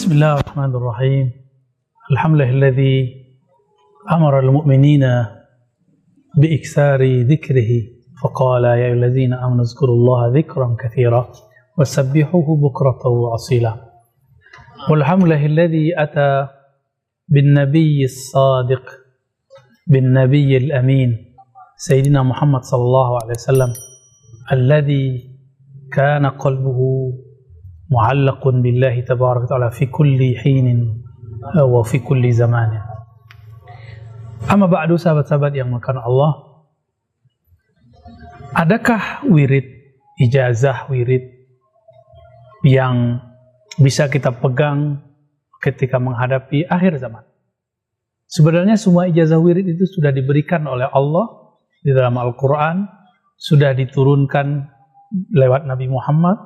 بسم 0.00 0.12
الله 0.12 0.32
الرحمن 0.34 0.72
الرحيم. 0.76 1.32
الحمد 2.12 2.34
لله 2.34 2.50
الذي 2.50 2.96
أمر 4.12 4.40
المؤمنين 4.40 5.04
بإكثار 6.36 7.00
ذكره 7.32 7.70
فقال 8.22 8.64
يا 8.64 8.74
أيها 8.74 8.92
الذين 8.92 9.32
آمنوا 9.32 9.64
اذكروا 9.64 9.96
الله 9.96 10.38
ذكرا 10.38 10.76
كثيرا 10.80 11.32
وسبحوه 11.78 12.56
بكرة 12.56 13.08
وأصيلا. 13.08 13.74
والحمد 14.90 15.24
لله 15.24 15.46
الذي 15.46 16.02
أتى 16.02 16.48
بالنبي 17.28 18.04
الصادق 18.04 18.84
بالنبي 19.86 20.56
الأمين 20.56 21.34
سيدنا 21.76 22.22
محمد 22.22 22.62
صلى 22.62 22.82
الله 22.82 23.18
عليه 23.22 23.34
وسلم 23.40 23.72
الذي 24.52 25.30
كان 25.92 26.26
قلبه 26.26 26.80
معلق 27.89 28.41
بالله 28.47 28.95
تبارك 29.05 29.41
وتعالى 29.45 29.71
في 29.71 29.85
كل 29.85 30.19
حين 30.41 30.67
وفي 31.61 31.97
كل 31.99 32.23
زمان 32.31 32.71
Amma 34.45 34.69
ba'du 34.69 34.93
sahabat-sahabat 34.93 35.57
yang 35.57 35.73
makan 35.73 36.05
Allah 36.05 36.31
Adakah 38.55 39.25
wirid, 39.27 39.67
ijazah 40.21 40.87
wirid 40.87 41.27
yang 42.63 43.19
bisa 43.75 44.07
kita 44.07 44.31
pegang 44.31 45.03
ketika 45.59 45.99
menghadapi 45.99 46.63
akhir 46.63 46.95
zaman? 47.03 47.27
Sebenarnya 48.31 48.79
semua 48.79 49.11
ijazah 49.11 49.43
wirid 49.43 49.75
itu 49.75 49.83
sudah 49.89 50.15
diberikan 50.15 50.63
oleh 50.71 50.87
Allah 50.87 51.57
di 51.83 51.91
dalam 51.91 52.15
Al-Quran, 52.15 52.87
sudah 53.35 53.75
diturunkan 53.75 54.71
lewat 55.35 55.67
Nabi 55.67 55.91
Muhammad, 55.91 56.39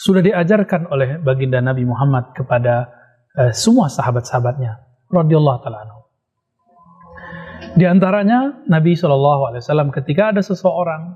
sudah 0.00 0.24
diajarkan 0.24 0.88
oleh 0.88 1.20
baginda 1.20 1.60
Nabi 1.60 1.84
Muhammad 1.84 2.32
kepada 2.32 2.88
uh, 3.36 3.52
semua 3.52 3.92
sahabat-sahabatnya, 3.92 4.80
radhiyallahu 5.12 5.60
taala 5.60 6.00
di 7.76 7.86
antaranya 7.86 8.66
Nabi 8.66 8.98
Shallallahu 8.98 9.52
Alaihi 9.52 9.62
Wasallam 9.62 9.94
ketika 9.94 10.34
ada 10.34 10.42
seseorang 10.42 11.14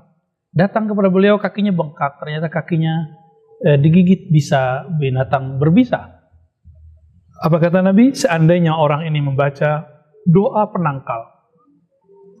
datang 0.55 0.87
kepada 0.87 1.11
beliau 1.11 1.35
kakinya 1.35 1.75
bengkak, 1.75 2.15
ternyata 2.21 2.47
kakinya 2.47 3.11
eh, 3.65 3.75
digigit 3.75 4.31
bisa 4.31 4.87
binatang 4.95 5.59
berbisa. 5.59 6.15
Apa 7.43 7.59
kata 7.59 7.83
Nabi? 7.83 8.15
Seandainya 8.15 8.71
orang 8.71 9.03
ini 9.03 9.19
membaca 9.19 9.83
doa 10.23 10.63
penangkal. 10.71 11.27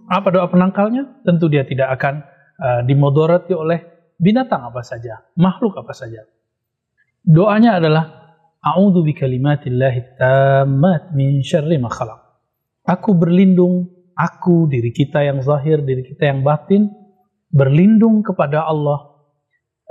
Apa 0.07 0.31
doa 0.31 0.47
penangkalnya? 0.47 1.19
Tentu 1.27 1.51
dia 1.51 1.67
tidak 1.67 1.91
akan 1.99 2.23
uh, 2.61 2.81
dimodorati 2.87 3.51
oleh 3.51 3.83
binatang 4.15 4.63
apa 4.63 4.79
saja, 4.85 5.19
makhluk 5.35 5.75
apa 5.75 5.91
saja. 5.91 6.23
Doanya 7.25 7.81
adalah 7.81 8.05
A'udzu 8.65 9.05
bikalimatillahi 9.05 10.17
tammat 10.17 11.13
min 11.13 11.41
syarri 11.45 11.77
ma 11.77 11.89
khalaq. 11.89 12.17
Aku 12.85 13.13
berlindung 13.13 13.89
aku, 14.17 14.65
diri 14.65 14.89
kita 14.89 15.21
yang 15.21 15.41
zahir, 15.45 15.85
diri 15.85 16.01
kita 16.01 16.33
yang 16.33 16.41
batin, 16.41 16.89
berlindung 17.53 18.25
kepada 18.25 18.65
Allah, 18.65 19.21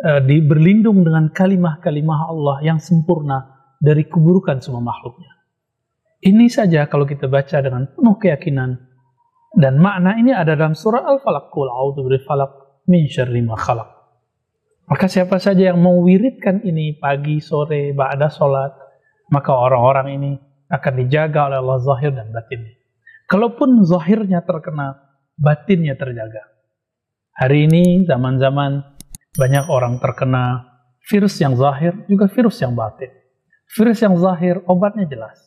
uh, 0.03 0.21
di, 0.27 0.43
berlindung 0.43 1.07
dengan 1.07 1.31
kalimah-kalimah 1.31 2.21
Allah 2.35 2.57
yang 2.67 2.83
sempurna 2.83 3.47
dari 3.79 4.11
keburukan 4.11 4.59
semua 4.59 4.83
makhluknya. 4.83 5.31
Ini 6.19 6.51
saja 6.51 6.91
kalau 6.91 7.07
kita 7.07 7.31
baca 7.31 7.63
dengan 7.63 7.87
penuh 7.95 8.19
keyakinan 8.19 8.75
dan 9.55 9.79
makna 9.79 10.19
ini 10.19 10.35
ada 10.35 10.59
dalam 10.59 10.75
surah 10.75 11.07
Al-Falaq, 11.15 11.55
Qul 11.55 11.71
a'udzu 11.71 12.11
falaq 12.27 12.51
min 12.91 13.07
syarri 13.07 13.39
ma 13.39 13.55
khalaq. 13.55 13.94
Maka 14.85 15.09
siapa 15.09 15.41
saja 15.41 15.73
yang 15.73 15.81
mau 15.81 16.05
wiridkan 16.05 16.61
ini 16.61 17.01
pagi, 17.01 17.41
sore, 17.41 17.97
ba'da 17.97 18.29
sholat, 18.29 18.73
maka 19.33 19.57
orang-orang 19.57 20.09
ini 20.21 20.33
akan 20.69 20.93
dijaga 21.01 21.49
oleh 21.49 21.59
Allah 21.65 21.81
zahir 21.81 22.13
dan 22.13 22.29
batinnya. 22.29 22.77
Kalaupun 23.25 23.81
zahirnya 23.89 24.45
terkena, 24.45 25.01
batinnya 25.41 25.97
terjaga. 25.97 26.45
Hari 27.35 27.67
ini 27.67 28.05
zaman-zaman 28.05 28.85
banyak 29.35 29.65
orang 29.73 29.99
terkena 29.99 30.69
virus 31.09 31.41
yang 31.41 31.57
zahir, 31.57 31.97
juga 32.05 32.29
virus 32.29 32.61
yang 32.61 32.77
batin. 32.77 33.09
Virus 33.73 34.05
yang 34.05 34.15
zahir, 34.21 34.61
obatnya 34.69 35.09
jelas. 35.09 35.41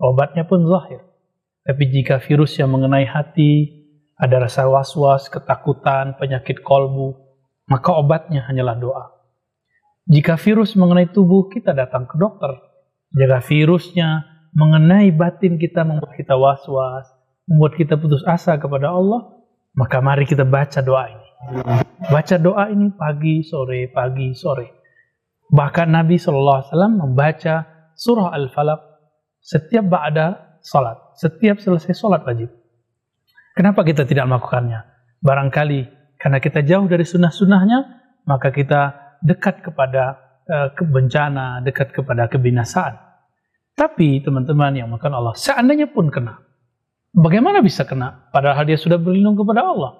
Obatnya 0.00 0.48
pun 0.48 0.64
zahir. 0.64 1.04
Tapi 1.68 1.84
jika 1.92 2.16
virus 2.24 2.56
yang 2.56 2.72
mengenai 2.72 3.04
hati, 3.04 3.84
ada 4.16 4.48
rasa 4.48 4.64
was-was, 4.66 5.28
ketakutan, 5.28 6.16
penyakit 6.16 6.64
kolbu, 6.64 7.27
maka 7.68 7.92
obatnya 7.94 8.48
hanyalah 8.48 8.76
doa. 8.80 9.04
Jika 10.08 10.40
virus 10.40 10.72
mengenai 10.72 11.12
tubuh, 11.12 11.52
kita 11.52 11.76
datang 11.76 12.08
ke 12.08 12.16
dokter. 12.16 12.56
Jika 13.12 13.44
virusnya 13.44 14.24
mengenai 14.56 15.12
batin 15.12 15.60
kita 15.60 15.84
membuat 15.84 16.16
kita 16.16 16.32
was-was, 16.32 17.04
membuat 17.44 17.76
kita 17.76 18.00
putus 18.00 18.24
asa 18.24 18.56
kepada 18.56 18.88
Allah, 18.88 19.36
maka 19.76 20.00
mari 20.00 20.24
kita 20.24 20.48
baca 20.48 20.80
doa 20.80 21.12
ini. 21.12 21.28
Baca 22.08 22.36
doa 22.40 22.72
ini 22.72 22.88
pagi, 22.96 23.44
sore, 23.44 23.92
pagi, 23.92 24.32
sore. 24.32 24.80
Bahkan 25.52 25.88
Nabi 25.92 26.16
SAW 26.16 26.72
membaca 26.92 27.68
surah 27.96 28.32
Al-Falaq 28.32 28.80
setiap 29.44 29.84
ba'da 29.88 30.60
salat, 30.60 30.96
setiap 31.16 31.60
selesai 31.60 31.96
salat 31.96 32.24
wajib. 32.24 32.52
Kenapa 33.56 33.84
kita 33.84 34.04
tidak 34.04 34.28
melakukannya? 34.28 34.84
Barangkali 35.24 35.97
karena 36.18 36.38
kita 36.42 36.66
jauh 36.66 36.84
dari 36.90 37.06
sunnah-sunnahnya, 37.06 37.78
maka 38.26 38.50
kita 38.50 39.14
dekat 39.22 39.62
kepada 39.62 40.18
uh, 40.44 40.68
kebencana, 40.74 41.62
dekat 41.62 41.94
kepada 41.94 42.26
kebinasaan. 42.26 42.98
Tapi 43.78 44.20
teman-teman 44.20 44.74
yang 44.74 44.90
makan 44.90 45.14
Allah, 45.14 45.34
seandainya 45.38 45.86
pun 45.88 46.10
kena, 46.10 46.48
Bagaimana 47.16 47.64
bisa 47.64 47.88
kena? 47.88 48.28
Padahal 48.28 48.68
dia 48.68 48.76
sudah 48.76 49.00
berlindung 49.00 49.34
kepada 49.34 49.64
Allah. 49.64 49.96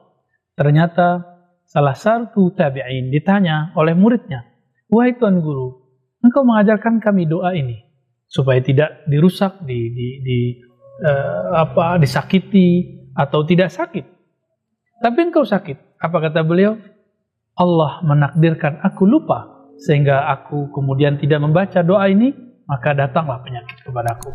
Ternyata 0.53 1.25
salah 1.65 1.97
satu 1.97 2.53
tabi'in 2.53 3.09
ditanya 3.09 3.73
oleh 3.79 3.97
muridnya, 3.97 4.45
Wahai 4.93 5.17
Tuan 5.17 5.41
Guru, 5.41 5.83
engkau 6.21 6.45
mengajarkan 6.45 7.01
kami 7.01 7.25
doa 7.25 7.57
ini 7.57 7.81
supaya 8.29 8.61
tidak 8.61 9.09
dirusak, 9.09 9.65
di, 9.65 9.89
di, 9.91 10.09
di 10.21 10.39
uh, 11.01 11.65
apa, 11.65 11.97
disakiti 11.97 13.01
atau 13.17 13.43
tidak 13.49 13.73
sakit. 13.73 14.05
Tapi 14.99 15.19
engkau 15.31 15.47
sakit. 15.47 15.99
Apa 16.03 16.19
kata 16.19 16.43
beliau? 16.43 16.79
Allah 17.59 18.03
menakdirkan 18.07 18.79
aku 18.87 19.03
lupa 19.03 19.71
sehingga 19.79 20.27
aku 20.31 20.71
kemudian 20.75 21.19
tidak 21.19 21.43
membaca 21.43 21.83
doa 21.83 22.07
ini, 22.11 22.35
maka 22.67 22.95
datanglah 22.95 23.43
penyakit 23.43 23.83
kepadaku. 23.83 24.35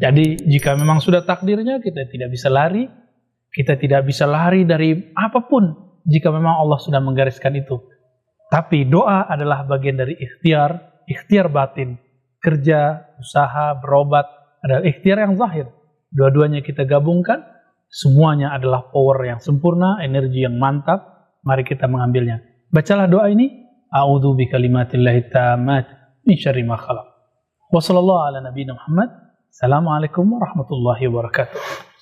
Jadi 0.00 0.40
jika 0.48 0.76
memang 0.76 1.00
sudah 1.00 1.24
takdirnya 1.24 1.80
kita 1.80 2.08
tidak 2.08 2.28
bisa 2.32 2.48
lari, 2.48 2.88
kita 3.52 3.78
tidak 3.78 4.08
bisa 4.08 4.26
lari 4.26 4.66
dari 4.66 5.14
apa 5.14 5.44
pun 5.46 5.72
jika 6.04 6.32
memang 6.32 6.64
Allah 6.64 6.80
sudah 6.80 7.00
menggariskan 7.00 7.54
itu. 7.56 7.80
Tapi 8.52 8.88
doa 8.88 9.24
adalah 9.28 9.64
bagian 9.64 9.96
dari 9.96 10.16
ikhtiar, 10.20 11.04
ikhtiar 11.08 11.48
batin. 11.48 11.96
Kerja, 12.40 13.08
usaha, 13.16 13.72
berobat 13.80 14.28
adalah 14.60 14.84
ikhtiar 14.84 15.24
yang 15.24 15.34
zahir. 15.40 15.66
Dua-duanya 16.12 16.60
kita 16.60 16.84
gabungkan, 16.84 17.40
semuanya 17.94 18.50
adalah 18.50 18.90
power 18.90 19.22
yang 19.22 19.38
sempurna, 19.38 20.02
energi 20.02 20.42
yang 20.42 20.58
mantap. 20.58 21.30
Mari 21.46 21.62
kita 21.62 21.86
mengambilnya. 21.86 22.42
Bacalah 22.74 23.06
doa 23.06 23.30
ini. 23.30 23.62
A'udzu 23.94 24.34
bikalimatillahi 24.34 25.30
tammat 25.30 25.86
min 26.26 26.34
syarri 26.34 26.66
ma 26.66 26.74
khalaq. 26.74 27.06
Wassallallahu 27.70 28.22
ala 28.26 28.42
nabiyina 28.42 28.74
Muhammad 28.74 29.24
Assalamualaikum 29.54 30.26
warahmatullahi 30.34 31.06
wabarakatuh. 31.06 31.93